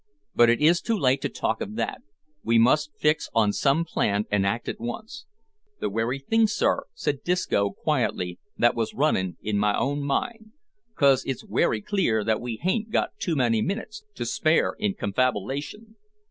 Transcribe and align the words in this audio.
But 0.33 0.49
it 0.49 0.59
is 0.61 0.81
too 0.81 0.97
late 0.97 1.21
to 1.21 1.29
talk 1.29 1.61
of 1.61 1.75
that; 1.75 2.01
we 2.43 2.57
must 2.57 2.89
fix 2.97 3.29
on 3.35 3.53
some 3.53 3.85
plan, 3.85 4.25
and 4.31 4.47
act 4.47 4.67
at 4.67 4.79
once." 4.79 5.27
"The 5.79 5.91
werry 5.91 6.17
thing, 6.17 6.47
sir," 6.47 6.85
said 6.95 7.21
Disco 7.21 7.69
quietly, 7.69 8.39
"that 8.57 8.73
wos 8.73 8.95
runnin' 8.95 9.37
in 9.43 9.59
my 9.59 9.77
own 9.77 10.01
mind, 10.01 10.53
'cos 10.95 11.23
it's 11.25 11.45
werry 11.45 11.83
clear 11.83 12.23
that 12.23 12.41
we 12.41 12.57
hain't 12.59 12.89
got 12.89 13.15
too 13.19 13.35
many 13.35 13.61
minits 13.61 14.03
to 14.15 14.25
spare 14.25 14.73
in 14.79 14.95
confabilation." 14.95 15.97